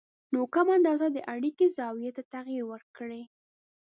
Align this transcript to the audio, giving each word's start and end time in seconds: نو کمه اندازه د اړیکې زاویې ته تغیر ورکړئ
نو 0.33 0.39
کمه 0.53 0.71
اندازه 0.77 1.07
د 1.11 1.17
اړیکې 1.33 1.65
زاویې 1.77 2.11
ته 2.17 2.23
تغیر 2.33 2.63
ورکړئ 2.71 3.23